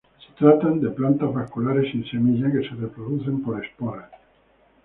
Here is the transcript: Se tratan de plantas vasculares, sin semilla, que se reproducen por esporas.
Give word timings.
Se 0.19 0.33
tratan 0.39 0.79
de 0.81 0.89
plantas 0.89 1.31
vasculares, 1.31 1.91
sin 1.91 2.03
semilla, 2.09 2.51
que 2.51 2.67
se 2.67 2.73
reproducen 2.73 3.39
por 3.43 3.63
esporas. 3.63 4.09